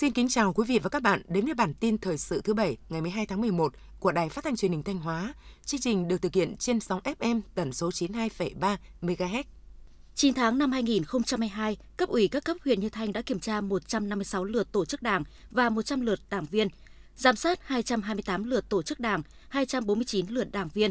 Xin 0.00 0.12
kính 0.12 0.28
chào 0.28 0.52
quý 0.52 0.64
vị 0.68 0.78
và 0.82 0.88
các 0.88 1.02
bạn 1.02 1.22
đến 1.28 1.44
với 1.44 1.54
bản 1.54 1.74
tin 1.74 1.98
thời 1.98 2.18
sự 2.18 2.40
thứ 2.44 2.54
bảy 2.54 2.76
ngày 2.88 3.00
12 3.00 3.26
tháng 3.26 3.40
11 3.40 3.72
của 3.98 4.12
Đài 4.12 4.28
Phát 4.28 4.44
thanh 4.44 4.56
Truyền 4.56 4.70
hình 4.70 4.82
Thanh 4.82 4.98
Hóa. 4.98 5.34
Chương 5.64 5.80
trình 5.80 6.08
được 6.08 6.22
thực 6.22 6.34
hiện 6.34 6.56
trên 6.56 6.80
sóng 6.80 7.00
FM 7.04 7.40
tần 7.54 7.72
số 7.72 7.88
92,3 7.90 8.76
MHz. 9.02 9.44
9 10.14 10.34
tháng 10.34 10.58
năm 10.58 10.72
2022, 10.72 11.76
cấp 11.96 12.08
ủy 12.08 12.28
các 12.28 12.44
cấp 12.44 12.56
huyện 12.64 12.80
Như 12.80 12.88
Thanh 12.88 13.12
đã 13.12 13.22
kiểm 13.22 13.40
tra 13.40 13.60
156 13.60 14.44
lượt 14.44 14.72
tổ 14.72 14.84
chức 14.84 15.02
đảng 15.02 15.24
và 15.50 15.68
100 15.68 16.00
lượt 16.00 16.20
đảng 16.30 16.44
viên, 16.44 16.68
giám 17.16 17.36
sát 17.36 17.66
228 17.66 18.44
lượt 18.44 18.68
tổ 18.68 18.82
chức 18.82 19.00
đảng, 19.00 19.22
249 19.48 20.26
lượt 20.28 20.52
đảng 20.52 20.68
viên. 20.68 20.90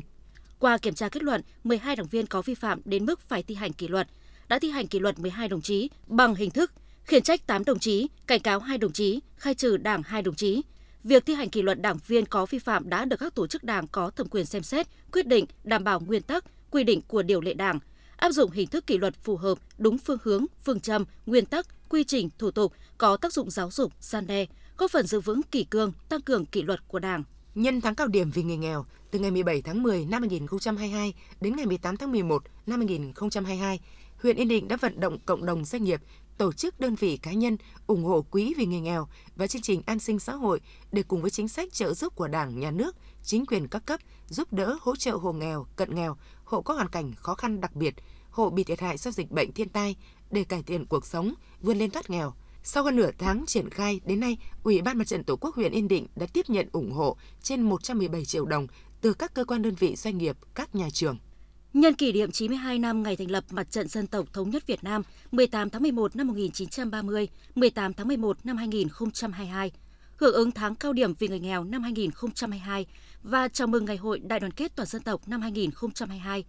Qua 0.59 0.77
kiểm 0.77 0.93
tra 0.93 1.09
kết 1.09 1.23
luận, 1.23 1.41
12 1.63 1.95
đảng 1.95 2.07
viên 2.07 2.27
có 2.27 2.41
vi 2.41 2.55
phạm 2.55 2.81
đến 2.85 3.05
mức 3.05 3.21
phải 3.21 3.43
thi 3.43 3.55
hành 3.55 3.73
kỷ 3.73 3.87
luật, 3.87 4.07
đã 4.47 4.59
thi 4.59 4.69
hành 4.69 4.87
kỷ 4.87 4.99
luật 4.99 5.19
12 5.19 5.47
đồng 5.47 5.61
chí 5.61 5.89
bằng 6.07 6.35
hình 6.35 6.51
thức 6.51 6.71
khiển 7.03 7.23
trách 7.23 7.47
8 7.47 7.65
đồng 7.65 7.79
chí, 7.79 8.07
cảnh 8.27 8.39
cáo 8.39 8.59
2 8.59 8.77
đồng 8.77 8.91
chí, 8.91 9.19
khai 9.35 9.53
trừ 9.53 9.77
đảng 9.77 10.03
2 10.03 10.21
đồng 10.21 10.35
chí. 10.35 10.61
Việc 11.03 11.25
thi 11.25 11.33
hành 11.33 11.49
kỷ 11.49 11.61
luật 11.61 11.81
đảng 11.81 11.97
viên 12.07 12.25
có 12.25 12.45
vi 12.45 12.59
phạm 12.59 12.89
đã 12.89 13.05
được 13.05 13.17
các 13.19 13.35
tổ 13.35 13.47
chức 13.47 13.63
đảng 13.63 13.87
có 13.87 14.09
thẩm 14.09 14.27
quyền 14.27 14.45
xem 14.45 14.63
xét, 14.63 14.87
quyết 15.11 15.27
định 15.27 15.45
đảm 15.63 15.83
bảo 15.83 15.99
nguyên 15.99 16.21
tắc, 16.21 16.45
quy 16.71 16.83
định 16.83 17.01
của 17.07 17.23
điều 17.23 17.41
lệ 17.41 17.53
đảng, 17.53 17.79
áp 18.17 18.31
dụng 18.31 18.51
hình 18.51 18.67
thức 18.67 18.87
kỷ 18.87 18.97
luật 18.97 19.15
phù 19.23 19.37
hợp, 19.37 19.57
đúng 19.77 19.97
phương 19.97 20.17
hướng, 20.23 20.45
phương 20.63 20.79
châm, 20.79 21.05
nguyên 21.25 21.45
tắc, 21.45 21.89
quy 21.89 22.03
trình, 22.03 22.29
thủ 22.37 22.51
tục 22.51 22.73
có 22.97 23.17
tác 23.17 23.33
dụng 23.33 23.49
giáo 23.49 23.71
dục, 23.71 23.93
gian 23.99 24.27
đe, 24.27 24.45
góp 24.77 24.91
phần 24.91 25.07
giữ 25.07 25.19
vững 25.19 25.41
kỷ 25.43 25.63
cương, 25.63 25.91
tăng 26.09 26.21
cường 26.21 26.45
kỷ 26.45 26.61
luật 26.61 26.87
của 26.87 26.99
Đảng. 26.99 27.23
Nhân 27.55 27.81
tháng 27.81 27.95
cao 27.95 28.07
điểm 28.07 28.31
vì 28.31 28.43
người 28.43 28.57
nghèo, 28.57 28.85
từ 29.11 29.19
ngày 29.19 29.31
17 29.31 29.61
tháng 29.61 29.83
10 29.83 30.05
năm 30.05 30.21
2022 30.21 31.13
đến 31.41 31.55
ngày 31.55 31.65
18 31.65 31.97
tháng 31.97 32.11
11 32.11 32.43
năm 32.67 32.79
2022, 32.79 33.79
huyện 34.21 34.35
Yên 34.35 34.47
Định 34.47 34.67
đã 34.67 34.77
vận 34.77 34.99
động 34.99 35.17
cộng 35.25 35.45
đồng 35.45 35.65
doanh 35.65 35.83
nghiệp, 35.83 36.01
tổ 36.39 36.53
chức 36.53 36.79
đơn 36.79 36.95
vị 36.95 37.17
cá 37.17 37.33
nhân 37.33 37.57
ủng 37.87 38.03
hộ 38.03 38.21
quỹ 38.21 38.53
vì 38.57 38.65
người 38.65 38.79
nghèo 38.79 39.07
và 39.35 39.47
chương 39.47 39.61
trình 39.61 39.81
an 39.85 39.99
sinh 39.99 40.19
xã 40.19 40.33
hội 40.33 40.61
để 40.91 41.03
cùng 41.03 41.21
với 41.21 41.31
chính 41.31 41.47
sách 41.47 41.73
trợ 41.73 41.93
giúp 41.93 42.15
của 42.15 42.27
Đảng, 42.27 42.59
Nhà 42.59 42.71
nước, 42.71 42.95
chính 43.23 43.45
quyền 43.45 43.67
các 43.67 43.85
cấp 43.85 43.99
giúp 44.27 44.53
đỡ 44.53 44.77
hỗ 44.81 44.95
trợ 44.95 45.11
hộ 45.11 45.33
nghèo, 45.33 45.65
cận 45.75 45.95
nghèo, 45.95 46.17
hộ 46.43 46.61
có 46.61 46.73
hoàn 46.73 46.89
cảnh 46.89 47.13
khó 47.15 47.35
khăn 47.35 47.61
đặc 47.61 47.75
biệt, 47.75 47.95
hộ 48.29 48.49
bị 48.49 48.63
thiệt 48.63 48.79
hại 48.79 48.97
do 48.97 49.11
dịch 49.11 49.31
bệnh 49.31 49.51
thiên 49.51 49.69
tai 49.69 49.95
để 50.31 50.43
cải 50.43 50.63
thiện 50.63 50.85
cuộc 50.85 51.05
sống, 51.05 51.33
vươn 51.61 51.77
lên 51.77 51.91
thoát 51.91 52.09
nghèo. 52.09 52.33
Sau 52.63 52.83
hơn 52.83 52.95
nửa 52.95 53.11
tháng 53.17 53.45
triển 53.45 53.69
khai, 53.69 54.01
đến 54.05 54.19
nay, 54.19 54.37
Ủy 54.63 54.81
ban 54.81 54.97
Mặt 54.97 55.07
trận 55.07 55.23
Tổ 55.23 55.35
quốc 55.35 55.55
huyện 55.55 55.71
Yên 55.71 55.87
Định 55.87 56.07
đã 56.15 56.25
tiếp 56.33 56.49
nhận 56.49 56.69
ủng 56.71 56.91
hộ 56.91 57.17
trên 57.41 57.61
117 57.61 58.25
triệu 58.25 58.45
đồng 58.45 58.67
từ 59.01 59.13
các 59.13 59.33
cơ 59.33 59.45
quan 59.45 59.61
đơn 59.61 59.75
vị 59.75 59.95
doanh 59.95 60.17
nghiệp, 60.17 60.37
các 60.55 60.75
nhà 60.75 60.89
trường. 60.93 61.17
Nhân 61.73 61.93
kỷ 61.93 62.11
niệm 62.11 62.31
92 62.31 62.79
năm 62.79 63.03
ngày 63.03 63.15
thành 63.15 63.31
lập 63.31 63.43
Mặt 63.51 63.71
trận 63.71 63.87
Dân 63.87 64.07
tộc 64.07 64.33
Thống 64.33 64.49
nhất 64.49 64.67
Việt 64.67 64.83
Nam 64.83 65.01
18 65.31 65.69
tháng 65.69 65.81
11 65.81 66.15
năm 66.15 66.27
1930, 66.27 67.27
18 67.55 67.93
tháng 67.93 68.07
11 68.07 68.37
năm 68.43 68.57
2022, 68.57 69.71
hưởng 70.15 70.33
ứng 70.33 70.51
tháng 70.51 70.75
cao 70.75 70.93
điểm 70.93 71.13
vì 71.13 71.27
người 71.27 71.39
nghèo 71.39 71.63
năm 71.63 71.83
2022 71.83 72.85
và 73.23 73.47
chào 73.47 73.67
mừng 73.67 73.85
Ngày 73.85 73.97
hội 73.97 74.19
Đại 74.19 74.39
đoàn 74.39 74.51
kết 74.51 74.75
toàn 74.75 74.87
dân 74.87 75.01
tộc 75.01 75.27
năm 75.27 75.41
2022, 75.41 76.43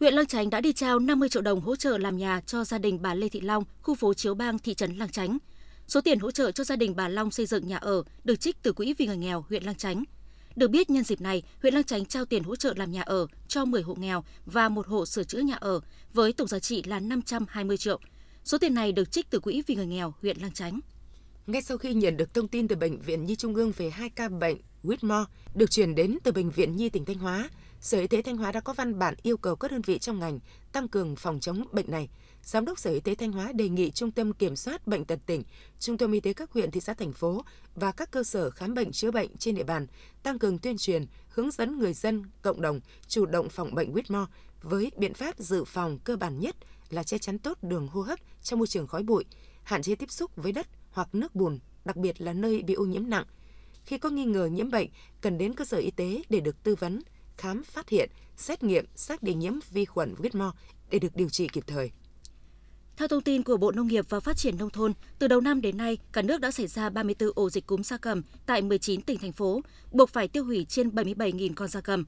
huyện 0.00 0.14
Lang 0.14 0.26
Chánh 0.26 0.50
đã 0.50 0.60
đi 0.60 0.72
trao 0.72 0.98
50 0.98 1.28
triệu 1.28 1.42
đồng 1.42 1.60
hỗ 1.60 1.76
trợ 1.76 1.98
làm 1.98 2.16
nhà 2.16 2.40
cho 2.46 2.64
gia 2.64 2.78
đình 2.78 2.98
bà 3.02 3.14
Lê 3.14 3.28
Thị 3.28 3.40
Long, 3.40 3.64
khu 3.82 3.94
phố 3.94 4.14
Chiếu 4.14 4.34
Bang, 4.34 4.58
thị 4.58 4.74
trấn 4.74 4.96
Lang 4.96 5.10
Chánh. 5.10 5.38
Số 5.88 6.00
tiền 6.00 6.18
hỗ 6.18 6.30
trợ 6.30 6.50
cho 6.50 6.64
gia 6.64 6.76
đình 6.76 6.96
bà 6.96 7.08
Long 7.08 7.30
xây 7.30 7.46
dựng 7.46 7.68
nhà 7.68 7.76
ở 7.76 8.02
được 8.24 8.40
trích 8.40 8.62
từ 8.62 8.72
quỹ 8.72 8.94
vì 8.98 9.06
người 9.06 9.16
nghèo 9.16 9.44
huyện 9.48 9.62
Lang 9.62 9.76
Chánh. 9.76 10.04
Được 10.56 10.68
biết 10.68 10.90
nhân 10.90 11.04
dịp 11.04 11.20
này, 11.20 11.42
huyện 11.62 11.74
Lang 11.74 11.84
Chánh 11.84 12.04
trao 12.04 12.24
tiền 12.24 12.42
hỗ 12.42 12.56
trợ 12.56 12.74
làm 12.76 12.92
nhà 12.92 13.02
ở 13.02 13.26
cho 13.48 13.64
10 13.64 13.82
hộ 13.82 13.94
nghèo 13.94 14.24
và 14.46 14.68
một 14.68 14.86
hộ 14.86 15.06
sửa 15.06 15.24
chữa 15.24 15.38
nhà 15.38 15.54
ở 15.54 15.80
với 16.12 16.32
tổng 16.32 16.48
giá 16.48 16.58
trị 16.58 16.82
là 16.82 17.00
520 17.00 17.76
triệu. 17.76 18.00
Số 18.44 18.58
tiền 18.58 18.74
này 18.74 18.92
được 18.92 19.12
trích 19.12 19.30
từ 19.30 19.40
quỹ 19.40 19.62
vì 19.66 19.74
người 19.74 19.86
nghèo 19.86 20.14
huyện 20.22 20.38
Lang 20.38 20.52
Chánh. 20.52 20.80
Ngay 21.46 21.62
sau 21.62 21.78
khi 21.78 21.94
nhận 21.94 22.16
được 22.16 22.34
thông 22.34 22.48
tin 22.48 22.68
từ 22.68 22.76
bệnh 22.76 23.00
viện 23.00 23.24
Nhi 23.24 23.36
Trung 23.36 23.54
ương 23.54 23.72
về 23.76 23.90
hai 23.90 24.08
ca 24.08 24.28
bệnh 24.28 24.56
Whitmore 24.84 25.24
được 25.54 25.70
chuyển 25.70 25.94
đến 25.94 26.18
từ 26.24 26.32
bệnh 26.32 26.50
viện 26.50 26.76
Nhi 26.76 26.88
tỉnh 26.88 27.04
Thanh 27.04 27.18
Hóa, 27.18 27.50
Sở 27.82 27.98
Y 27.98 28.06
tế 28.06 28.22
Thanh 28.22 28.36
Hóa 28.36 28.52
đã 28.52 28.60
có 28.60 28.72
văn 28.72 28.98
bản 28.98 29.14
yêu 29.22 29.36
cầu 29.36 29.56
các 29.56 29.70
đơn 29.70 29.82
vị 29.82 29.98
trong 29.98 30.18
ngành 30.18 30.40
tăng 30.72 30.88
cường 30.88 31.16
phòng 31.16 31.40
chống 31.40 31.64
bệnh 31.72 31.90
này. 31.90 32.08
Giám 32.42 32.64
đốc 32.64 32.78
Sở 32.78 32.90
Y 32.90 33.00
tế 33.00 33.14
Thanh 33.14 33.32
Hóa 33.32 33.52
đề 33.52 33.68
nghị 33.68 33.90
Trung 33.90 34.10
tâm 34.10 34.32
Kiểm 34.32 34.56
soát 34.56 34.86
Bệnh 34.86 35.04
tật 35.04 35.18
tỉnh, 35.26 35.42
Trung 35.78 35.98
tâm 35.98 36.12
Y 36.12 36.20
tế 36.20 36.32
các 36.32 36.50
huyện, 36.52 36.70
thị 36.70 36.80
xã, 36.80 36.94
thành 36.94 37.12
phố 37.12 37.44
và 37.74 37.92
các 37.92 38.10
cơ 38.10 38.24
sở 38.24 38.50
khám 38.50 38.74
bệnh 38.74 38.92
chữa 38.92 39.10
bệnh 39.10 39.36
trên 39.36 39.54
địa 39.54 39.62
bàn 39.62 39.86
tăng 40.22 40.38
cường 40.38 40.58
tuyên 40.58 40.78
truyền, 40.78 41.06
hướng 41.28 41.50
dẫn 41.50 41.78
người 41.78 41.94
dân, 41.94 42.22
cộng 42.42 42.60
đồng 42.60 42.80
chủ 43.08 43.26
động 43.26 43.48
phòng 43.48 43.74
bệnh 43.74 43.92
Whitmore 43.92 44.26
với 44.62 44.92
biện 44.96 45.14
pháp 45.14 45.38
dự 45.38 45.64
phòng 45.64 45.98
cơ 46.04 46.16
bản 46.16 46.40
nhất 46.40 46.56
là 46.90 47.02
che 47.02 47.18
chắn 47.18 47.38
tốt 47.38 47.58
đường 47.62 47.88
hô 47.88 48.00
hấp 48.00 48.18
trong 48.42 48.58
môi 48.58 48.66
trường 48.66 48.86
khói 48.86 49.02
bụi, 49.02 49.24
hạn 49.62 49.82
chế 49.82 49.94
tiếp 49.94 50.10
xúc 50.10 50.30
với 50.36 50.52
đất 50.52 50.66
hoặc 50.90 51.14
nước 51.14 51.34
bùn, 51.34 51.58
đặc 51.84 51.96
biệt 51.96 52.20
là 52.20 52.32
nơi 52.32 52.62
bị 52.62 52.74
ô 52.74 52.84
nhiễm 52.84 53.10
nặng. 53.10 53.24
Khi 53.84 53.98
có 53.98 54.10
nghi 54.10 54.24
ngờ 54.24 54.46
nhiễm 54.46 54.70
bệnh, 54.70 54.88
cần 55.20 55.38
đến 55.38 55.54
cơ 55.54 55.64
sở 55.64 55.76
y 55.76 55.90
tế 55.90 56.22
để 56.28 56.40
được 56.40 56.62
tư 56.62 56.74
vấn, 56.74 57.00
khám 57.36 57.62
phát 57.62 57.88
hiện, 57.88 58.10
xét 58.36 58.62
nghiệm 58.62 58.84
xác 58.94 59.22
định 59.22 59.38
nhiễm 59.38 59.52
vi 59.70 59.84
khuẩn 59.84 60.14
Whitmore 60.14 60.52
để 60.90 60.98
được 60.98 61.16
điều 61.16 61.28
trị 61.28 61.48
kịp 61.52 61.64
thời. 61.66 61.90
Theo 62.96 63.08
thông 63.08 63.22
tin 63.22 63.42
của 63.42 63.56
Bộ 63.56 63.70
Nông 63.70 63.86
nghiệp 63.86 64.04
và 64.08 64.20
Phát 64.20 64.36
triển 64.36 64.58
Nông 64.58 64.70
thôn, 64.70 64.92
từ 65.18 65.28
đầu 65.28 65.40
năm 65.40 65.60
đến 65.60 65.76
nay, 65.76 65.98
cả 66.12 66.22
nước 66.22 66.40
đã 66.40 66.50
xảy 66.50 66.66
ra 66.66 66.90
34 66.90 67.30
ổ 67.34 67.50
dịch 67.50 67.66
cúm 67.66 67.82
gia 67.82 67.96
cầm 67.96 68.22
tại 68.46 68.62
19 68.62 69.02
tỉnh, 69.02 69.18
thành 69.18 69.32
phố, 69.32 69.60
buộc 69.92 70.10
phải 70.10 70.28
tiêu 70.28 70.44
hủy 70.44 70.66
trên 70.68 70.88
77.000 70.88 71.52
con 71.54 71.68
gia 71.68 71.80
cầm. 71.80 72.04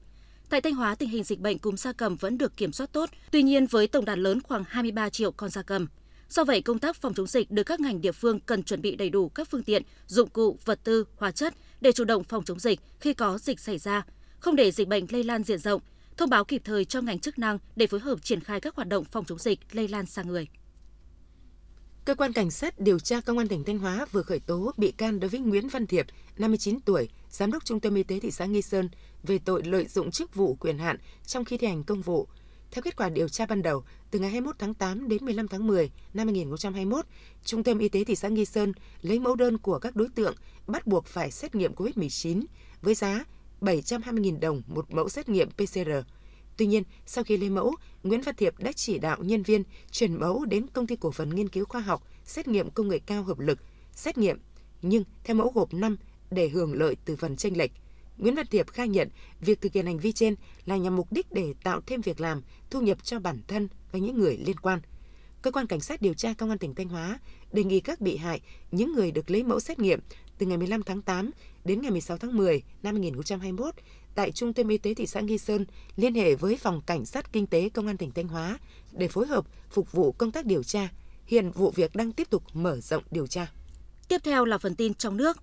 Tại 0.49 0.61
Thanh 0.61 0.73
Hóa, 0.73 0.95
tình 0.95 1.09
hình 1.09 1.23
dịch 1.23 1.39
bệnh 1.39 1.59
cúm 1.59 1.75
gia 1.75 1.93
cầm 1.93 2.15
vẫn 2.15 2.37
được 2.37 2.57
kiểm 2.57 2.71
soát 2.71 2.93
tốt, 2.93 3.09
tuy 3.31 3.43
nhiên 3.43 3.65
với 3.65 3.87
tổng 3.87 4.05
đàn 4.05 4.19
lớn 4.19 4.41
khoảng 4.41 4.63
23 4.67 5.09
triệu 5.09 5.31
con 5.31 5.49
gia 5.49 5.61
cầm. 5.61 5.87
Do 6.29 6.43
vậy, 6.43 6.61
công 6.61 6.79
tác 6.79 6.95
phòng 6.95 7.13
chống 7.13 7.27
dịch 7.27 7.51
được 7.51 7.63
các 7.63 7.79
ngành 7.79 8.01
địa 8.01 8.11
phương 8.11 8.39
cần 8.39 8.63
chuẩn 8.63 8.81
bị 8.81 8.95
đầy 8.95 9.09
đủ 9.09 9.29
các 9.29 9.47
phương 9.51 9.63
tiện, 9.63 9.83
dụng 10.07 10.29
cụ, 10.29 10.57
vật 10.65 10.79
tư, 10.83 11.05
hóa 11.15 11.31
chất 11.31 11.53
để 11.81 11.91
chủ 11.91 12.03
động 12.03 12.23
phòng 12.23 12.43
chống 12.43 12.59
dịch 12.59 12.79
khi 12.99 13.13
có 13.13 13.37
dịch 13.37 13.59
xảy 13.59 13.77
ra, 13.77 14.05
không 14.45 14.55
để 14.55 14.71
dịch 14.71 14.87
bệnh 14.87 15.05
lây 15.09 15.23
lan 15.23 15.43
diện 15.43 15.59
rộng, 15.59 15.81
thông 16.17 16.29
báo 16.29 16.45
kịp 16.45 16.61
thời 16.65 16.85
cho 16.85 17.01
ngành 17.01 17.19
chức 17.19 17.39
năng 17.39 17.57
để 17.75 17.87
phối 17.87 17.99
hợp 17.99 18.23
triển 18.23 18.39
khai 18.39 18.59
các 18.59 18.75
hoạt 18.75 18.87
động 18.87 19.03
phòng 19.03 19.25
chống 19.25 19.37
dịch 19.37 19.59
lây 19.71 19.87
lan 19.87 20.05
sang 20.05 20.27
người. 20.27 20.47
Cơ 22.05 22.15
quan 22.15 22.33
Cảnh 22.33 22.51
sát 22.51 22.79
điều 22.79 22.99
tra 22.99 23.21
Công 23.21 23.37
an 23.37 23.47
tỉnh 23.47 23.63
Thanh 23.63 23.79
Hóa 23.79 24.05
vừa 24.11 24.21
khởi 24.21 24.39
tố 24.39 24.71
bị 24.77 24.91
can 24.91 25.19
đối 25.19 25.29
với 25.29 25.39
Nguyễn 25.39 25.67
Văn 25.67 25.87
Thiệp, 25.87 26.05
59 26.37 26.79
tuổi, 26.85 27.09
Giám 27.29 27.51
đốc 27.51 27.65
Trung 27.65 27.79
tâm 27.79 27.95
Y 27.95 28.03
tế 28.03 28.19
thị 28.19 28.31
xã 28.31 28.45
Nghi 28.45 28.61
Sơn 28.61 28.89
về 29.23 29.37
tội 29.37 29.63
lợi 29.63 29.85
dụng 29.87 30.11
chức 30.11 30.35
vụ 30.35 30.55
quyền 30.55 30.77
hạn 30.77 30.97
trong 31.25 31.45
khi 31.45 31.57
thi 31.57 31.67
hành 31.67 31.83
công 31.83 32.01
vụ. 32.01 32.27
Theo 32.71 32.81
kết 32.81 32.95
quả 32.95 33.09
điều 33.09 33.29
tra 33.29 33.45
ban 33.45 33.61
đầu, 33.61 33.83
từ 34.11 34.19
ngày 34.19 34.29
21 34.29 34.55
tháng 34.59 34.73
8 34.73 35.07
đến 35.07 35.25
15 35.25 35.47
tháng 35.47 35.67
10 35.67 35.91
năm 36.13 36.27
2021, 36.27 37.05
Trung 37.45 37.63
tâm 37.63 37.79
Y 37.79 37.89
tế 37.89 38.03
thị 38.03 38.15
xã 38.15 38.27
Nghi 38.27 38.45
Sơn 38.45 38.73
lấy 39.01 39.19
mẫu 39.19 39.35
đơn 39.35 39.57
của 39.57 39.79
các 39.79 39.95
đối 39.95 40.07
tượng 40.15 40.35
bắt 40.67 40.87
buộc 40.87 41.05
phải 41.05 41.31
xét 41.31 41.55
nghiệm 41.55 41.73
COVID-19 41.73 42.43
với 42.81 42.95
giá 42.95 43.25
720.000 43.61 44.39
đồng 44.39 44.61
một 44.67 44.93
mẫu 44.93 45.09
xét 45.09 45.29
nghiệm 45.29 45.49
PCR. 45.49 45.89
Tuy 46.57 46.65
nhiên, 46.65 46.83
sau 47.05 47.23
khi 47.23 47.37
lấy 47.37 47.49
mẫu, 47.49 47.75
Nguyễn 48.03 48.21
Văn 48.21 48.35
Thiệp 48.35 48.53
đã 48.59 48.71
chỉ 48.71 48.99
đạo 48.99 49.17
nhân 49.23 49.43
viên 49.43 49.63
chuyển 49.91 50.19
mẫu 50.19 50.45
đến 50.45 50.67
công 50.67 50.87
ty 50.87 50.95
cổ 50.95 51.11
phần 51.11 51.29
nghiên 51.29 51.49
cứu 51.49 51.65
khoa 51.65 51.81
học 51.81 52.07
xét 52.25 52.47
nghiệm 52.47 52.69
công 52.69 52.87
nghệ 52.87 52.99
cao 52.99 53.23
hợp 53.23 53.39
lực, 53.39 53.59
xét 53.91 54.17
nghiệm, 54.17 54.39
nhưng 54.81 55.03
theo 55.23 55.35
mẫu 55.35 55.51
gộp 55.55 55.73
5 55.73 55.97
để 56.31 56.49
hưởng 56.49 56.73
lợi 56.73 56.95
từ 57.05 57.15
phần 57.15 57.35
tranh 57.35 57.57
lệch. 57.57 57.71
Nguyễn 58.17 58.35
Văn 58.35 58.47
Thiệp 58.47 58.69
khai 58.69 58.87
nhận 58.87 59.09
việc 59.39 59.61
thực 59.61 59.73
hiện 59.73 59.85
hành 59.85 59.99
vi 59.99 60.11
trên 60.11 60.35
là 60.65 60.77
nhằm 60.77 60.95
mục 60.95 61.11
đích 61.11 61.31
để 61.31 61.53
tạo 61.63 61.81
thêm 61.87 62.01
việc 62.01 62.21
làm, 62.21 62.41
thu 62.69 62.81
nhập 62.81 63.03
cho 63.03 63.19
bản 63.19 63.41
thân 63.47 63.67
và 63.91 63.99
những 63.99 64.17
người 64.17 64.37
liên 64.45 64.59
quan. 64.59 64.79
Cơ 65.41 65.51
quan 65.51 65.67
Cảnh 65.67 65.79
sát 65.79 66.01
điều 66.01 66.13
tra 66.13 66.33
Công 66.33 66.49
an 66.49 66.57
tỉnh 66.57 66.75
Thanh 66.75 66.89
Hóa 66.89 67.19
đề 67.53 67.63
nghị 67.63 67.79
các 67.79 68.01
bị 68.01 68.17
hại, 68.17 68.41
những 68.71 68.93
người 68.93 69.11
được 69.11 69.31
lấy 69.31 69.43
mẫu 69.43 69.59
xét 69.59 69.79
nghiệm 69.79 69.99
từ 70.37 70.45
ngày 70.45 70.57
15 70.57 70.83
tháng 70.83 71.01
8 71.01 71.31
đến 71.65 71.81
ngày 71.81 71.91
16 71.91 72.17
tháng 72.17 72.37
10 72.37 72.61
năm 72.83 72.95
2021 72.95 73.75
tại 74.15 74.31
Trung 74.31 74.53
tâm 74.53 74.67
Y 74.67 74.77
tế 74.77 74.93
thị 74.93 75.07
xã 75.07 75.19
Nghi 75.19 75.37
Sơn 75.37 75.65
liên 75.95 76.15
hệ 76.15 76.35
với 76.35 76.57
Phòng 76.57 76.81
Cảnh 76.85 77.05
sát 77.05 77.33
Kinh 77.33 77.47
tế 77.47 77.69
Công 77.69 77.87
an 77.87 77.97
tỉnh 77.97 78.11
Thanh 78.11 78.27
Hóa 78.27 78.59
để 78.91 79.07
phối 79.07 79.27
hợp 79.27 79.45
phục 79.69 79.91
vụ 79.91 80.11
công 80.11 80.31
tác 80.31 80.45
điều 80.45 80.63
tra. 80.63 80.89
Hiện 81.25 81.51
vụ 81.51 81.71
việc 81.71 81.95
đang 81.95 82.11
tiếp 82.11 82.29
tục 82.29 82.43
mở 82.53 82.79
rộng 82.79 83.03
điều 83.11 83.27
tra. 83.27 83.51
Tiếp 84.07 84.21
theo 84.23 84.45
là 84.45 84.57
phần 84.57 84.75
tin 84.75 84.93
trong 84.93 85.17
nước. 85.17 85.37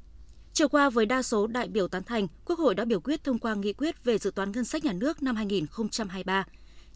Chiều 0.52 0.68
qua 0.68 0.90
với 0.90 1.06
đa 1.06 1.22
số 1.22 1.46
đại 1.46 1.68
biểu 1.68 1.88
tán 1.88 2.02
thành, 2.04 2.26
Quốc 2.44 2.58
hội 2.58 2.74
đã 2.74 2.84
biểu 2.84 3.00
quyết 3.00 3.24
thông 3.24 3.38
qua 3.38 3.54
nghị 3.54 3.72
quyết 3.72 4.04
về 4.04 4.18
dự 4.18 4.30
toán 4.30 4.52
ngân 4.52 4.64
sách 4.64 4.84
nhà 4.84 4.92
nước 4.92 5.22
năm 5.22 5.36
2023. 5.36 6.46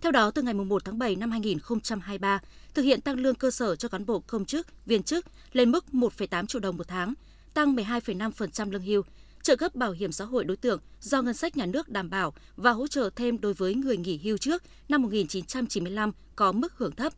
Theo 0.00 0.12
đó, 0.12 0.30
từ 0.30 0.42
ngày 0.42 0.54
1 0.54 0.84
tháng 0.84 0.98
7 0.98 1.16
năm 1.16 1.30
2023, 1.30 2.40
thực 2.74 2.82
hiện 2.82 3.00
tăng 3.00 3.20
lương 3.20 3.34
cơ 3.34 3.50
sở 3.50 3.76
cho 3.76 3.88
cán 3.88 4.06
bộ 4.06 4.20
công 4.26 4.44
chức, 4.44 4.66
viên 4.86 5.02
chức 5.02 5.26
lên 5.52 5.70
mức 5.70 5.84
1,8 5.92 6.46
triệu 6.46 6.60
đồng 6.60 6.76
một 6.76 6.88
tháng, 6.88 7.14
tăng 7.56 7.76
12,5% 7.76 8.70
lương 8.70 8.82
hưu, 8.82 9.02
trợ 9.42 9.56
cấp 9.56 9.74
bảo 9.74 9.92
hiểm 9.92 10.12
xã 10.12 10.24
hội 10.24 10.44
đối 10.44 10.56
tượng 10.56 10.80
do 11.00 11.22
ngân 11.22 11.34
sách 11.34 11.56
nhà 11.56 11.66
nước 11.66 11.88
đảm 11.88 12.10
bảo 12.10 12.34
và 12.56 12.70
hỗ 12.70 12.86
trợ 12.86 13.10
thêm 13.16 13.40
đối 13.40 13.54
với 13.54 13.74
người 13.74 13.96
nghỉ 13.96 14.20
hưu 14.22 14.36
trước 14.38 14.62
năm 14.88 15.02
1995 15.02 16.12
có 16.36 16.52
mức 16.52 16.72
hưởng 16.76 16.92
thấp, 16.92 17.12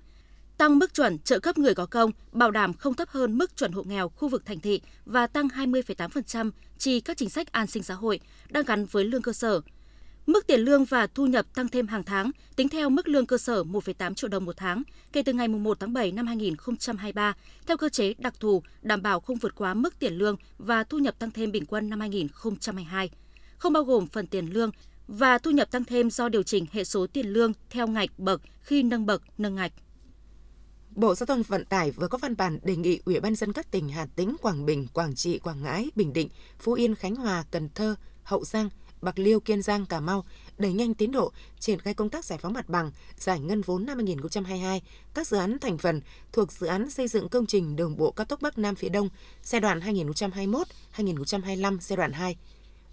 tăng 0.59 0.79
mức 0.79 0.95
chuẩn 0.95 1.19
trợ 1.19 1.39
cấp 1.39 1.59
người 1.59 1.75
có 1.75 1.87
công, 1.87 2.11
bảo 2.33 2.51
đảm 2.51 2.75
không 2.75 2.95
thấp 2.95 3.09
hơn 3.09 3.39
mức 3.39 3.57
chuẩn 3.57 3.73
hộ 3.73 3.83
nghèo 3.83 4.09
khu 4.09 4.29
vực 4.29 4.47
thành 4.47 4.61
thị 4.61 4.81
và 5.07 5.27
tăng 5.27 5.49
20,8% 5.49 6.51
chi 6.79 7.01
các 7.01 7.17
chính 7.17 7.31
sách 7.31 7.53
an 7.53 7.67
sinh 7.67 7.83
xã 7.83 7.95
hội 7.95 8.21
đang 8.51 8.65
gắn 8.65 8.87
với 8.87 9.05
lương 9.05 9.23
cơ 9.23 9.33
sở. 9.33 9.61
Mức 10.29 10.47
tiền 10.47 10.61
lương 10.61 10.85
và 10.85 11.07
thu 11.07 11.27
nhập 11.27 11.47
tăng 11.55 11.69
thêm 11.69 11.87
hàng 11.87 12.05
tháng 12.05 12.31
tính 12.57 12.69
theo 12.69 12.91
mức 12.91 13.09
lương 13.09 13.27
cơ 13.27 13.39
sở 13.39 13.63
1,8 13.63 14.15
triệu 14.15 14.29
đồng 14.29 14.45
một 14.45 14.57
tháng 14.57 14.83
kể 15.13 15.23
từ 15.23 15.33
ngày 15.33 15.49
1 15.49 15.81
tháng 15.81 15.93
7 15.93 16.13
năm 16.13 16.27
2023 16.27 17.35
theo 17.67 17.77
cơ 17.77 17.89
chế 17.89 18.15
đặc 18.19 18.35
thù 18.41 18.63
đảm 18.83 19.03
bảo 19.03 19.21
không 19.21 19.37
vượt 19.37 19.55
quá 19.55 19.75
mức 19.75 19.99
tiền 19.99 20.15
lương 20.15 20.37
và 20.59 20.85
thu 20.85 20.99
nhập 20.99 21.19
tăng 21.19 21.31
thêm 21.31 21.53
bình 21.53 21.67
quân 21.67 21.91
năm 21.91 22.01
2022, 22.01 23.11
không 23.59 23.73
bao 23.73 23.85
gồm 23.85 24.07
phần 24.07 24.27
tiền 24.27 24.47
lương 24.47 24.71
và 25.07 25.39
thu 25.39 25.51
nhập 25.51 25.71
tăng 25.71 25.85
thêm 25.85 26.11
do 26.11 26.29
điều 26.29 26.43
chỉnh 26.43 26.67
hệ 26.73 26.85
số 26.85 27.07
tiền 27.07 27.27
lương 27.27 27.53
theo 27.71 27.87
ngạch 27.87 28.19
bậc 28.19 28.41
khi 28.61 28.83
nâng 28.83 29.07
bậc 29.07 29.23
nâng 29.39 29.55
ngạch. 29.55 29.73
Bộ 30.91 31.15
Giao 31.15 31.27
thông 31.27 31.43
Vận 31.43 31.65
tải 31.65 31.91
vừa 31.91 32.09
có 32.09 32.19
văn 32.19 32.37
bản 32.37 32.59
đề 32.63 32.77
nghị 32.77 33.01
Ủy 33.05 33.21
ban 33.21 33.35
dân 33.35 33.53
các 33.53 33.71
tỉnh 33.71 33.89
Hà 33.89 34.07
Tĩnh, 34.17 34.37
Quảng 34.43 34.67
Bình, 34.67 34.87
Quảng 34.93 35.15
Trị, 35.15 35.39
Quảng 35.39 35.63
Ngãi, 35.63 35.91
Bình 35.95 36.13
Định, 36.13 36.29
Phú 36.59 36.73
Yên, 36.73 36.95
Khánh 36.95 37.17
Hòa, 37.17 37.45
Cần 37.51 37.69
Thơ, 37.75 37.95
Hậu 38.23 38.45
Giang, 38.45 38.69
Bạc 39.01 39.19
Liêu, 39.19 39.41
Kiên 39.41 39.63
Giang, 39.63 39.87
Cà 39.87 40.01
Mau 40.01 40.25
đẩy 40.59 40.73
nhanh 40.73 40.95
tiến 40.95 41.13
độ 41.13 41.33
triển 41.59 41.81
khai 41.81 41.95
công 41.95 42.11
tác 42.11 42.25
giải 42.25 42.39
phóng 42.43 42.53
mặt 42.53 42.69
bằng, 42.69 42.93
giải 43.17 43.41
ngân 43.41 43.61
vốn 43.61 43.87
năm 43.87 43.97
2022 43.97 44.83
các 45.15 45.27
dự 45.27 45.37
án 45.37 45.59
thành 45.59 45.79
phần 45.79 46.01
thuộc 46.33 46.53
dự 46.53 46.67
án 46.67 46.91
xây 46.91 47.09
dựng 47.09 47.29
công 47.29 47.47
trình 47.47 47.77
đường 47.77 47.97
bộ 47.97 48.11
cao 48.11 48.25
tốc 48.25 48.43
Bắc 48.43 48.59
Nam 48.59 48.75
phía 48.75 48.89
Đông 48.89 49.09
giai 49.43 49.61
đoạn 49.61 49.81
2021-2025 49.81 51.79
giai 51.81 51.97
đoạn 51.97 52.13
2. 52.13 52.37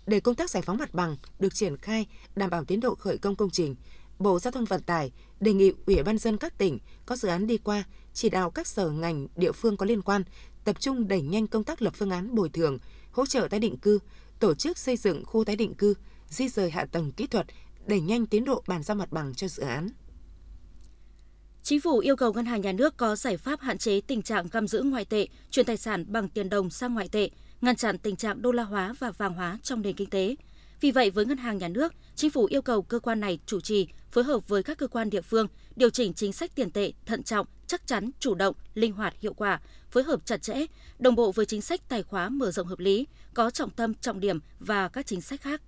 Để 0.07 0.19
công 0.19 0.35
tác 0.35 0.49
giải 0.49 0.63
phóng 0.63 0.77
mặt 0.77 0.93
bằng 0.93 1.17
được 1.39 1.53
triển 1.53 1.77
khai 1.77 2.07
đảm 2.35 2.49
bảo 2.49 2.65
tiến 2.65 2.79
độ 2.79 2.95
khởi 2.95 3.17
công 3.17 3.35
công 3.35 3.49
trình, 3.49 3.75
Bộ 4.19 4.39
Giao 4.39 4.51
thông 4.51 4.65
Vận 4.65 4.81
tải 4.81 5.11
đề 5.39 5.53
nghị 5.53 5.71
Ủy 5.85 6.03
ban 6.03 6.17
dân 6.17 6.37
các 6.37 6.57
tỉnh 6.57 6.79
có 7.05 7.15
dự 7.15 7.27
án 7.27 7.47
đi 7.47 7.57
qua 7.57 7.83
chỉ 8.13 8.29
đạo 8.29 8.51
các 8.51 8.67
sở 8.67 8.89
ngành 8.89 9.27
địa 9.35 9.51
phương 9.51 9.77
có 9.77 9.85
liên 9.85 10.01
quan 10.01 10.23
tập 10.63 10.75
trung 10.79 11.07
đẩy 11.07 11.21
nhanh 11.21 11.47
công 11.47 11.63
tác 11.63 11.81
lập 11.81 11.93
phương 11.95 12.09
án 12.09 12.35
bồi 12.35 12.49
thường, 12.49 12.77
hỗ 13.11 13.25
trợ 13.25 13.47
tái 13.49 13.59
định 13.59 13.77
cư, 13.77 13.99
tổ 14.39 14.53
chức 14.53 14.77
xây 14.77 14.97
dựng 14.97 15.25
khu 15.25 15.43
tái 15.43 15.55
định 15.55 15.73
cư, 15.73 15.93
di 16.29 16.49
rời 16.49 16.69
hạ 16.69 16.85
tầng 16.85 17.11
kỹ 17.11 17.27
thuật, 17.27 17.45
đẩy 17.85 18.01
nhanh 18.01 18.25
tiến 18.25 18.45
độ 18.45 18.63
bàn 18.67 18.83
giao 18.83 18.95
mặt 18.95 19.11
bằng 19.11 19.33
cho 19.33 19.47
dự 19.47 19.63
án. 19.63 19.89
Chính 21.63 21.81
phủ 21.81 21.99
yêu 21.99 22.15
cầu 22.15 22.33
ngân 22.33 22.45
hàng 22.45 22.61
nhà 22.61 22.71
nước 22.71 22.97
có 22.97 23.15
giải 23.15 23.37
pháp 23.37 23.61
hạn 23.61 23.77
chế 23.77 24.01
tình 24.01 24.21
trạng 24.21 24.47
găm 24.51 24.67
giữ 24.67 24.81
ngoại 24.83 25.05
tệ, 25.05 25.27
chuyển 25.49 25.65
tài 25.65 25.77
sản 25.77 26.05
bằng 26.07 26.29
tiền 26.29 26.49
đồng 26.49 26.69
sang 26.69 26.93
ngoại 26.93 27.09
tệ, 27.09 27.29
ngăn 27.61 27.75
chặn 27.75 27.97
tình 27.97 28.15
trạng 28.15 28.41
đô 28.41 28.51
la 28.51 28.63
hóa 28.63 28.93
và 28.99 29.11
vàng 29.11 29.33
hóa 29.33 29.59
trong 29.63 29.81
nền 29.81 29.95
kinh 29.95 30.09
tế. 30.09 30.35
Vì 30.81 30.91
vậy, 30.91 31.09
với 31.09 31.25
ngân 31.25 31.37
hàng 31.37 31.57
nhà 31.57 31.67
nước, 31.67 31.93
chính 32.15 32.29
phủ 32.29 32.45
yêu 32.45 32.61
cầu 32.61 32.81
cơ 32.81 32.99
quan 32.99 33.19
này 33.19 33.39
chủ 33.45 33.59
trì 33.61 33.87
phối 34.11 34.23
hợp 34.23 34.47
với 34.47 34.63
các 34.63 34.77
cơ 34.77 34.87
quan 34.87 35.09
địa 35.09 35.21
phương 35.21 35.47
điều 35.75 35.89
chỉnh 35.89 36.13
chính 36.13 36.33
sách 36.33 36.55
tiền 36.55 36.71
tệ 36.71 36.93
thận 37.05 37.23
trọng, 37.23 37.47
chắc 37.67 37.87
chắn, 37.87 38.09
chủ 38.19 38.35
động, 38.35 38.55
linh 38.73 38.93
hoạt, 38.93 39.13
hiệu 39.19 39.33
quả, 39.33 39.61
phối 39.91 40.03
hợp 40.03 40.25
chặt 40.25 40.41
chẽ, 40.41 40.65
đồng 40.99 41.15
bộ 41.15 41.31
với 41.31 41.45
chính 41.45 41.61
sách 41.61 41.89
tài 41.89 42.03
khóa 42.03 42.29
mở 42.29 42.51
rộng 42.51 42.67
hợp 42.67 42.79
lý, 42.79 43.07
có 43.35 43.49
trọng 43.49 43.69
tâm, 43.69 43.93
trọng 43.93 44.19
điểm 44.19 44.39
và 44.59 44.87
các 44.87 45.05
chính 45.05 45.21
sách 45.21 45.41
khác. 45.41 45.61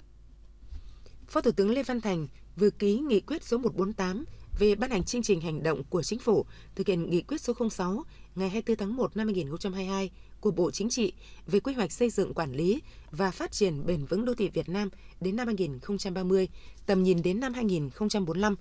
Phó 1.28 1.42
Thủ 1.42 1.52
tướng 1.52 1.72
Lê 1.72 1.84
Văn 1.84 2.02
Thành 2.02 2.28
vừa 2.56 2.69
ký 2.69 3.00
nghị 3.00 3.19
quyết 3.19 3.44
số 3.44 3.58
148 3.58 4.25
về 4.60 4.75
ban 4.75 4.92
hành 4.92 5.04
chương 5.04 5.24
trình 5.24 5.42
hành 5.42 5.64
động 5.64 5.84
của 5.84 6.04
chính 6.04 6.19
phủ 6.19 6.46
thực 6.75 6.88
hiện 6.88 7.10
nghị 7.10 7.22
quyết 7.22 7.42
số 7.42 7.54
06 7.69 8.04
ngày 8.36 8.50
24 8.50 8.78
tháng 8.78 8.96
1 8.96 9.18
năm 9.18 9.28
2022 9.28 10.12
của 10.42 10.52
Bộ 10.52 10.72
Chính 10.72 10.90
trị 10.90 11.14
về 11.48 11.60
quy 11.60 11.74
hoạch 11.74 11.92
xây 11.92 12.10
dựng 12.10 12.34
quản 12.34 12.54
lý 12.54 12.81
và 13.12 13.31
phát 13.31 13.52
triển 13.52 13.86
bền 13.86 14.06
vững 14.06 14.25
đô 14.25 14.34
thị 14.34 14.50
Việt 14.50 14.69
Nam 14.69 14.90
đến 15.22 15.36
năm 15.36 15.48
2030, 15.48 16.50
tầm 16.86 17.04
nhìn 17.04 17.22
đến 17.22 17.40
năm 17.40 17.54
2045. 17.54 18.56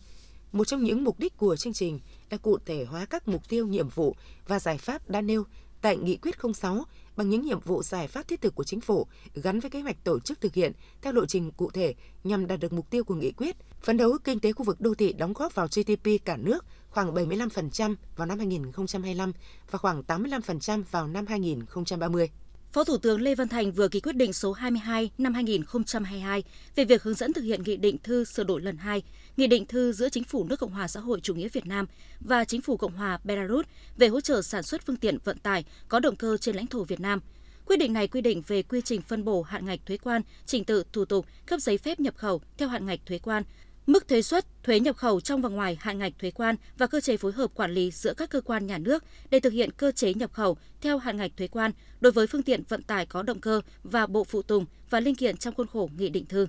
Một 0.53 0.65
trong 0.65 0.85
những 0.85 1.05
mục 1.05 1.19
đích 1.19 1.37
của 1.37 1.57
chương 1.57 1.73
trình 1.73 2.01
là 2.31 2.37
cụ 2.37 2.59
thể 2.67 2.85
hóa 2.85 3.05
các 3.05 3.29
mục 3.29 3.49
tiêu, 3.49 3.67
nhiệm 3.67 3.89
vụ 3.89 4.17
và 4.49 4.59
giải 4.59 4.79
pháp 4.79 5.11
đã 5.11 5.21
nêu 5.21 5.45
tại 5.81 5.97
Nghị 5.97 6.17
quyết 6.17 6.35
06 6.55 6.85
bằng 7.17 7.31
những 7.31 7.43
nhiệm 7.43 7.61
vụ 7.61 7.83
giải 7.83 8.09
pháp 8.09 8.29
thiết 8.29 8.41
thực 8.41 8.55
của 8.55 8.65
chính 8.65 8.81
phủ 8.81 9.07
gắn 9.35 9.61
với 9.61 9.71
kế 9.71 9.81
hoạch 9.81 10.05
tổ 10.05 10.21
chức 10.21 10.41
thực 10.41 10.55
hiện 10.55 10.73
theo 11.03 11.13
lộ 11.13 11.27
trình 11.27 11.51
cụ 11.51 11.71
thể 11.71 11.95
nhằm 12.25 12.47
đạt 12.47 12.61
được 12.61 12.73
mục 12.73 12.91
tiêu 12.91 13.05
của 13.05 13.15
nghị 13.15 13.33
quyết, 13.33 13.57
phấn 13.83 13.97
đấu 13.97 14.19
kinh 14.25 14.41
tế 14.41 14.53
khu 14.53 14.65
vực 14.65 14.81
đô 14.81 14.95
thị 14.95 15.13
đóng 15.13 15.33
góp 15.33 15.55
vào 15.55 15.67
GDP 15.67 16.25
cả 16.25 16.37
nước 16.37 16.65
khoảng 16.91 17.15
75% 17.15 17.95
vào 18.17 18.27
năm 18.27 18.39
2025 18.39 19.33
và 19.71 19.79
khoảng 19.79 20.03
85% 20.03 20.83
vào 20.91 21.07
năm 21.09 21.27
2030. 21.27 22.31
Phó 22.77 22.85
Thủ 22.85 22.97
tướng 22.97 23.21
Lê 23.21 23.35
Văn 23.35 23.49
Thành 23.49 23.73
vừa 23.73 23.89
ký 23.89 24.01
quyết 24.01 24.17
định 24.17 24.33
số 24.33 24.53
22 24.53 25.11
năm 25.19 25.35
2022 25.35 26.43
về 26.77 26.85
việc 26.85 27.03
hướng 27.03 27.15
dẫn 27.15 27.33
thực 27.33 27.43
hiện 27.43 27.63
Nghị 27.63 27.77
định 27.77 27.99
thư 28.03 28.25
sửa 28.25 28.45
đổi 28.45 28.61
lần 28.61 28.77
2, 28.77 29.03
Nghị 29.37 29.47
định 29.47 29.67
thư 29.67 29.93
giữa 29.93 30.09
Chính 30.09 30.25
phủ 30.25 30.45
nước 30.45 30.61
Cộng 30.61 30.71
hòa 30.71 30.89
xã 30.89 31.01
hội 31.01 31.21
chủ 31.23 31.35
nghĩa 31.35 31.49
Việt 31.49 31.67
Nam 31.67 31.87
và 32.21 32.45
Chính 32.45 32.61
phủ 32.61 32.77
Cộng 32.77 32.93
hòa 32.93 33.19
Belarus 33.25 33.67
về 33.97 34.09
hỗ 34.09 34.21
trợ 34.21 34.43
sản 34.43 34.63
xuất 34.63 34.87
phương 34.87 34.97
tiện 34.97 35.19
vận 35.25 35.39
tải 35.39 35.65
có 35.89 36.01
động 36.01 36.17
cơ 36.17 36.37
trên 36.37 36.57
lãnh 36.57 36.67
thổ 36.67 36.85
Việt 36.85 37.01
Nam. 37.01 37.21
Quyết 37.67 37.77
định 37.77 37.93
này 37.93 38.09
quy 38.09 38.21
định 38.21 38.43
về 38.47 38.63
quy 38.63 38.81
trình 38.81 39.03
phân 39.03 39.25
bổ 39.25 39.43
hạn 39.43 39.67
ngạch 39.67 39.81
thuế 39.87 39.97
quan, 39.97 40.23
trình 40.47 40.65
tự 40.65 40.85
thủ 40.93 41.05
tục 41.05 41.27
cấp 41.47 41.61
giấy 41.61 41.79
phép 41.79 42.01
nhập 42.01 42.15
khẩu 42.17 42.41
theo 42.59 42.69
hạn 42.69 42.87
ngạch 42.87 43.01
thuế 43.07 43.19
quan, 43.19 43.43
mức 43.87 44.09
thuế 44.09 44.23
suất, 44.23 44.47
thuế 44.63 44.81
nhập 44.81 44.97
khẩu 44.97 45.21
trong 45.21 45.43
và 45.43 45.49
ngoài 45.49 45.77
hạn 45.81 45.99
ngạch 45.99 46.13
thuế 46.19 46.31
quan 46.31 46.57
và 46.79 46.87
cơ 46.87 47.01
chế 47.01 47.17
phối 47.17 47.33
hợp 47.33 47.51
quản 47.55 47.71
lý 47.71 47.91
giữa 47.91 48.15
các 48.15 48.31
cơ 48.31 48.41
quan 48.41 48.67
nhà 48.67 48.79
nước 48.79 49.05
để 49.31 49.41
thực 49.41 49.53
hiện 49.53 49.71
cơ 49.73 49.93
chế 49.93 50.15
nhập 50.15 50.33
khẩu 50.33 50.57
theo 50.81 50.99
hạn 50.99 51.17
ngạch 51.17 51.37
thuế 51.37 51.49
quan 51.49 51.71
đối 52.01 52.13
với 52.13 52.27
phương 52.27 52.43
tiện 52.43 52.63
vận 52.69 52.83
tải 52.83 53.07
có 53.07 53.23
động 53.23 53.41
cơ 53.41 53.61
và 53.83 54.07
bộ 54.07 54.25
phụ 54.25 54.43
tùng 54.43 54.65
và 54.91 55.01
linh 55.01 55.15
kiện 55.15 55.37
trong 55.37 55.55
khuôn 55.55 55.67
khổ 55.67 55.91
nghị 55.99 56.09
định 56.09 56.27
thư. 56.27 56.47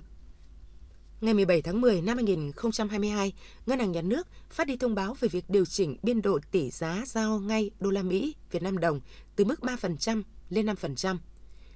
Ngày 1.20 1.34
17 1.34 1.62
tháng 1.62 1.80
10 1.80 2.00
năm 2.02 2.16
2022, 2.16 3.32
Ngân 3.66 3.78
hàng 3.78 3.92
Nhà 3.92 4.02
nước 4.02 4.28
phát 4.50 4.66
đi 4.66 4.76
thông 4.76 4.94
báo 4.94 5.16
về 5.20 5.28
việc 5.28 5.44
điều 5.50 5.64
chỉnh 5.64 5.96
biên 6.02 6.22
độ 6.22 6.38
tỷ 6.50 6.70
giá 6.70 7.02
giao 7.06 7.38
ngay 7.38 7.70
đô 7.80 7.90
la 7.90 8.02
Mỹ 8.02 8.34
Việt 8.50 8.62
Nam 8.62 8.78
đồng 8.78 9.00
từ 9.36 9.44
mức 9.44 9.60
3% 9.60 10.22
lên 10.50 10.66
5%. 10.66 11.16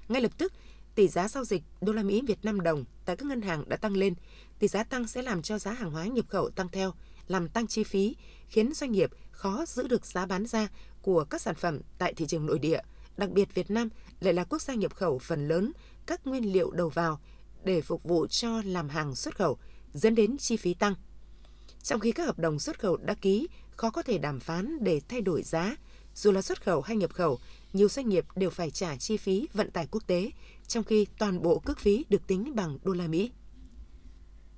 Ngay 0.09 0.23
lập 0.23 0.33
tức, 0.39 0.53
tỷ 0.95 1.09
giá 1.09 1.29
giao 1.29 1.45
dịch 1.45 1.63
đô 1.81 1.93
la 1.93 2.03
Mỹ 2.03 2.23
Việt 2.27 2.45
Nam 2.45 2.61
đồng 2.61 2.85
tại 3.05 3.17
các 3.17 3.27
ngân 3.27 3.43
hàng 3.43 3.69
đã 3.69 3.77
tăng 3.77 3.97
lên. 3.97 4.15
Tỷ 4.59 4.69
giá 4.69 4.85
tăng 4.85 5.07
sẽ 5.09 5.23
làm 5.23 5.43
cho 5.43 5.59
giá 5.59 5.73
hàng 5.73 5.91
hóa 5.91 6.07
nhập 6.07 6.25
khẩu 6.29 6.51
tăng 6.51 6.69
theo, 6.69 6.93
làm 7.29 7.49
tăng 7.49 7.67
chi 7.67 7.85
phí, 7.85 8.17
khiến 8.49 8.73
doanh 8.75 8.93
nghiệp 8.93 9.11
khó 9.31 9.65
giữ 9.67 9.89
được 9.89 10.07
giá 10.07 10.27
bán 10.27 10.47
ra 10.47 10.69
của 11.03 11.25
các 11.25 11.41
sản 11.41 11.55
phẩm 11.55 11.81
tại 11.99 12.15
thị 12.15 12.27
trường 12.27 12.47
nội 12.47 12.59
địa. 12.59 12.81
Đặc 13.17 13.31
biệt 13.31 13.55
Việt 13.55 13.71
Nam 13.71 13.89
lại 14.21 14.35
là 14.35 14.45
quốc 14.45 14.63
gia 14.63 14.75
nhập 14.75 14.95
khẩu 14.95 15.19
phần 15.19 15.49
lớn 15.49 15.73
các 16.07 16.27
nguyên 16.27 16.53
liệu 16.53 16.71
đầu 16.71 16.89
vào 16.89 17.21
để 17.65 17.81
phục 17.81 18.03
vụ 18.05 18.27
cho 18.27 18.63
làm 18.65 18.89
hàng 18.89 19.15
xuất 19.15 19.37
khẩu, 19.37 19.59
dẫn 19.93 20.15
đến 20.15 20.39
chi 20.39 20.57
phí 20.57 20.75
tăng. 20.75 20.95
Trong 21.83 22.01
khi 22.01 22.13
các 22.13 22.25
hợp 22.27 22.39
đồng 22.39 22.59
xuất 22.59 22.79
khẩu 22.81 22.97
đã 22.97 23.15
ký, 23.15 23.49
khó 23.77 23.91
có 23.91 24.03
thể 24.03 24.19
đàm 24.19 24.41
phán 24.41 24.85
để 24.85 25.01
thay 25.09 25.21
đổi 25.21 25.43
giá, 25.43 25.77
dù 26.15 26.33
là 26.33 26.43
xuất 26.43 26.63
khẩu 26.63 26.81
hay 26.81 26.97
nhập 26.97 27.13
khẩu, 27.13 27.39
nhiều 27.73 27.89
doanh 27.89 28.09
nghiệp 28.09 28.25
đều 28.37 28.51
phải 28.51 28.71
trả 28.71 28.97
chi 28.97 29.17
phí 29.17 29.49
vận 29.53 29.71
tải 29.71 29.87
quốc 29.91 30.07
tế, 30.07 30.31
trong 30.67 30.85
khi 30.85 31.07
toàn 31.19 31.43
bộ 31.43 31.59
cước 31.59 31.79
phí 31.79 32.05
được 32.09 32.27
tính 32.27 32.55
bằng 32.55 32.79
đô 32.85 32.93
la 32.93 33.07
Mỹ. 33.07 33.31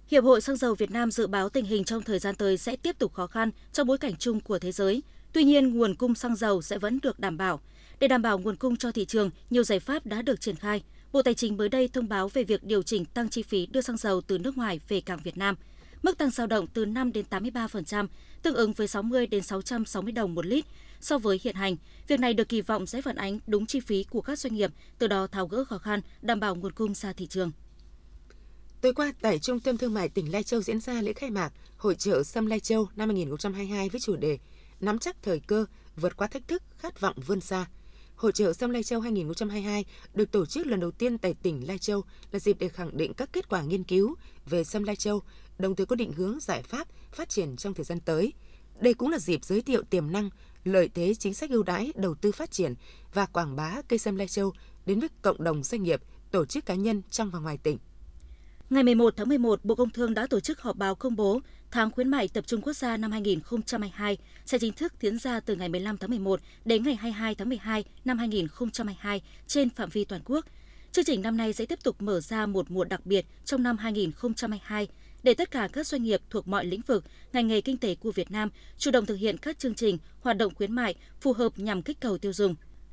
Hiệp 0.08 0.25
hội 0.25 0.40
Xăng 0.40 0.56
dầu 0.56 0.75
Việt 0.75 0.90
Nam 0.90 1.11
dự 1.11 1.26
báo 1.26 1.49
tình 1.49 1.64
hình 1.64 1.85
trong 1.85 2.02
thời 2.02 2.18
gian 2.18 2.35
tới 2.35 2.56
sẽ 2.59 2.76
tiếp 2.76 2.99
tục 2.99 3.12
khó 3.12 3.26
khăn 3.26 3.50
trong 3.73 3.87
bối 3.87 3.99
cảnh 3.99 4.16
chung 4.18 4.40
của 4.40 4.59
thế 4.59 4.73
giới. 4.73 5.02
Tuy 5.33 5.44
nhiên, 5.44 5.76
nguồn 5.76 5.94
cung 5.94 6.14
xăng 6.14 6.37
dầu 6.37 6.62
sẽ 6.62 6.78
vẫn 6.78 6.99
được 7.02 7.18
đảm 7.18 7.37
bảo. 7.37 7.61
Để 8.00 8.09
đảm 8.09 8.23
bảo 8.23 8.38
nguồn 8.38 8.56
cung 8.56 8.76
cho 8.76 8.92
thị 8.92 9.04
trường, 9.04 9.30
nhiều 9.50 9.62
giải 9.62 9.80
pháp 9.80 10.06
đã 10.06 10.23
được 10.23 10.40
triển 10.40 10.56
khai. 10.56 10.83
Bộ 11.12 11.23
Tài 11.23 11.35
chính 11.35 11.56
mới 11.56 11.68
đây 11.68 11.88
thông 11.88 12.09
báo 12.09 12.28
về 12.28 12.44
việc 12.44 12.64
điều 12.64 12.83
chỉnh 12.83 13.04
tăng 13.04 13.28
chi 13.28 13.42
phí 13.42 13.66
đưa 13.66 13.80
xăng 13.80 13.97
dầu 13.97 14.21
từ 14.21 14.38
nước 14.38 14.56
ngoài 14.56 14.80
về 14.88 15.00
cảng 15.00 15.21
Việt 15.25 15.37
Nam. 15.37 15.56
Mức 16.04 16.18
tăng 16.18 16.30
dao 16.30 16.46
động 16.46 16.66
từ 16.66 16.84
5 16.84 17.12
đến 17.12 17.25
83%, 17.30 18.06
tương 18.42 18.54
ứng 18.54 18.73
với 18.73 18.88
60 18.88 19.26
đến 19.26 19.42
660 19.42 20.12
đồng 20.12 20.34
một 20.34 20.46
lít 20.46 20.64
so 21.00 21.18
với 21.18 21.40
hiện 21.42 21.54
hành. 21.54 21.76
Việc 22.08 22.20
này 22.20 22.34
được 22.34 22.49
kỳ 22.49 22.61
vọng 22.61 22.87
sẽ 22.87 23.02
phản 23.02 23.16
ánh 23.16 23.38
đúng 23.46 23.66
chi 23.66 23.80
phí 23.80 24.04
của 24.04 24.20
các 24.20 24.38
doanh 24.38 24.54
nghiệp, 24.54 24.70
từ 24.99 25.06
đó 25.06 25.26
tháo 25.26 25.46
gỡ 25.46 25.64
khó 25.64 25.78
khăn, 25.78 26.00
đảm 26.23 26.40
bảo 26.40 26.54
nguồn 26.54 26.73
cung 26.73 26.94
ra 26.94 27.12
thị 27.12 27.26
trường. 27.26 27.50
Tối 28.80 28.94
qua, 28.94 29.12
tại 29.20 29.38
Trung 29.38 29.61
tâm 29.61 29.78
Thương 29.78 29.94
mại 29.94 30.08
tỉnh 30.08 30.32
Lai 30.32 30.42
Châu 30.42 30.62
diễn 30.62 30.80
ra 30.80 31.02
lễ 31.02 31.12
khai 31.12 31.30
mạc 31.30 31.52
Hội 31.76 31.94
trợ 31.94 32.23
Sâm 32.23 32.46
Lai 32.46 32.61
Châu 32.61 32.88
năm 32.96 33.08
2022 33.08 33.88
với 33.88 34.00
chủ 34.00 34.16
đề 34.16 34.38
Nắm 34.80 34.99
chắc 34.99 35.16
thời 35.23 35.40
cơ, 35.40 35.66
vượt 35.96 36.16
qua 36.16 36.26
thách 36.26 36.49
thức, 36.49 36.62
khát 36.78 37.00
vọng 37.00 37.16
vươn 37.26 37.40
xa. 37.40 37.66
Hội 38.16 38.33
trợ 38.33 38.52
Sâm 38.52 38.71
Lai 38.71 38.83
Châu 38.83 39.00
2022 39.00 39.85
được 40.14 40.30
tổ 40.30 40.47
chức 40.47 40.66
lần 40.66 40.80
đầu 40.80 40.90
tiên 40.90 41.18
tại 41.18 41.35
tỉnh 41.42 41.66
Lai 41.66 41.78
Châu 41.78 42.02
là 42.33 42.38
dịp 42.38 42.56
để 42.61 42.68
khẳng 42.68 42.97
định 42.97 43.14
các 43.14 43.33
kết 43.33 43.49
quả 43.49 43.62
nghiên 43.62 43.85
cứu 43.85 44.14
về 44.47 44.64
Sâm 44.64 44.85
Lai 44.85 44.97
Châu, 44.97 45.23
đồng 45.59 45.76
thời 45.76 45.87
có 45.87 45.97
định 45.97 46.12
hướng 46.12 46.40
giải 46.40 46.62
pháp 46.62 46.88
phát 47.12 47.28
triển 47.28 47.56
trong 47.56 47.75
thời 47.75 47.85
gian 47.85 48.00
tới. 48.00 48.33
Đây 48.80 48.94
cũng 48.94 49.11
là 49.11 49.18
dịp 49.18 49.44
giới 49.44 49.62
thiệu 49.62 49.83
tiềm 49.83 50.12
năng, 50.12 50.30
lợi 50.64 50.88
thế 50.94 51.14
chính 51.14 51.35
sách 51.35 51.50
ưu 51.50 51.62
đãi 51.62 51.92
đầu 51.97 52.14
tư 52.14 52.33
phát 52.33 52.50
triển 52.50 52.75
và 53.14 53.26
quảng 53.26 53.56
bá 53.56 53.83
cây 53.88 53.99
sâm 53.99 54.16
Lai 54.16 54.28
Châu 54.28 54.52
đến 54.87 55.00
với 55.00 55.09
cộng 55.23 55.44
đồng 55.44 55.62
doanh 55.62 55.83
nghiệp, 55.83 56.00
tổ 56.30 56.44
chức 56.47 56.66
cá 56.66 56.75
nhân 56.75 57.02
trong 57.11 57.30
và 57.30 57.38
ngoài 57.38 57.59
tỉnh. 57.59 57.78
Ngày 58.71 58.83
11 58.83 59.14
tháng 59.16 59.28
11, 59.28 59.64
Bộ 59.64 59.75
Công 59.75 59.90
Thương 59.90 60.14
đã 60.14 60.26
tổ 60.26 60.40
chức 60.40 60.61
họp 60.61 60.76
báo 60.76 60.94
công 60.94 61.16
bố 61.16 61.40
tháng 61.71 61.90
khuyến 61.90 62.09
mại 62.09 62.28
tập 62.28 62.47
trung 62.47 62.61
quốc 62.61 62.73
gia 62.73 62.97
năm 62.97 63.12
2022 63.12 64.18
sẽ 64.47 64.59
chính 64.59 64.73
thức 64.73 64.92
tiến 65.00 65.18
ra 65.18 65.40
từ 65.40 65.56
ngày 65.56 65.68
15 65.68 65.97
tháng 65.97 66.11
11 66.11 66.40
đến 66.64 66.83
ngày 66.83 66.94
22 66.94 67.35
tháng 67.35 67.49
12 67.49 67.85
năm 68.04 68.18
2022 68.18 69.23
trên 69.47 69.71
phạm 69.71 69.88
vi 69.88 70.04
toàn 70.04 70.23
quốc. 70.25 70.44
Chương 70.92 71.04
trình 71.04 71.23
năm 71.23 71.37
nay 71.37 71.52
sẽ 71.52 71.66
tiếp 71.66 71.78
tục 71.83 72.02
mở 72.02 72.21
ra 72.21 72.47
một 72.47 72.71
mùa 72.71 72.85
đặc 72.85 73.06
biệt 73.06 73.26
trong 73.44 73.62
năm 73.62 73.76
2022 73.76 74.88
để 75.23 75.35
tất 75.35 75.50
cả 75.50 75.68
các 75.73 75.87
doanh 75.87 76.02
nghiệp 76.02 76.21
thuộc 76.30 76.49
mọi 76.49 76.64
lĩnh 76.64 76.83
vực, 76.87 77.04
ngành 77.33 77.47
nghề 77.47 77.61
kinh 77.61 77.76
tế 77.76 77.94
của 77.94 78.12
Việt 78.12 78.30
Nam 78.30 78.50
chủ 78.78 78.90
động 78.90 79.06
thực 79.06 79.14
hiện 79.14 79.38
các 79.38 79.59
chương 79.59 79.75
trình, 79.75 79.99
hoạt 80.21 80.37
động 80.37 80.54
khuyến 80.54 80.73
mại 80.73 80.94
phù 81.21 81.33
hợp 81.33 81.59
nhằm 81.59 81.83
kích 81.83 82.00
cầu 82.00 82.18
tiêu 82.18 82.33
dùng. 82.33 82.54